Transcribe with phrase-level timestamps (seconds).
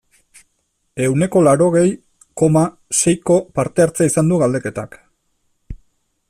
[1.07, 1.85] Ehuneko laurogei,
[2.43, 2.63] koma,
[3.01, 4.99] seiko parte-hartzea izan du galdeketak.